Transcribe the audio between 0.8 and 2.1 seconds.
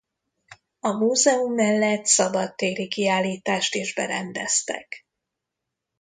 múzeum mellett